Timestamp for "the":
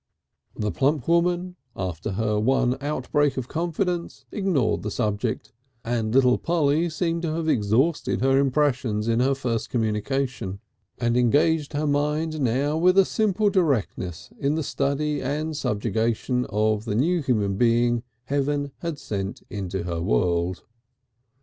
0.55-0.71, 4.81-4.89, 14.55-14.63, 16.85-16.95